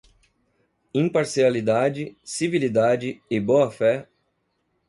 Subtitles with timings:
[0.95, 4.09] Imparcialidade, civilidade e boa-fé